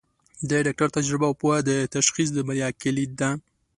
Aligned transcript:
د 0.49 0.51
ډاکټر 0.65 0.89
تجربه 0.97 1.25
او 1.29 1.35
پوهه 1.41 1.59
د 1.69 1.71
تشخیص 1.95 2.29
د 2.33 2.37
بریا 2.47 2.69
کلید 2.83 3.11
ده. 3.21 3.29